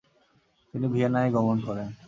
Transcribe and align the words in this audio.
তিনি 0.73 0.87
ভিয়েনায় 0.87 1.29
গমন 1.31 1.57
করেন। 1.67 1.91